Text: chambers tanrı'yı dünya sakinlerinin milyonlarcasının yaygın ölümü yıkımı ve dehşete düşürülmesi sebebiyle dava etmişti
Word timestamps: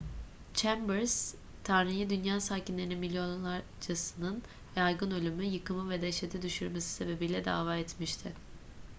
chambers 0.53 1.35
tanrı'yı 1.63 2.09
dünya 2.09 2.39
sakinlerinin 2.39 2.99
milyonlarcasının 2.99 4.43
yaygın 4.75 5.11
ölümü 5.11 5.43
yıkımı 5.45 5.89
ve 5.89 6.01
dehşete 6.01 6.41
düşürülmesi 6.41 6.89
sebebiyle 6.89 7.45
dava 7.45 7.75
etmişti 7.75 8.33